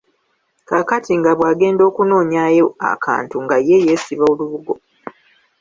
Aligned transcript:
Kaakati 0.67 1.11
nga 1.19 1.31
bw’agenda 1.37 1.81
okunoonyaayo 1.89 2.65
akantu 2.91 3.35
nga 3.43 3.57
ye 3.67 3.77
yeesiba 3.85 4.23
olubugo. 4.31 4.73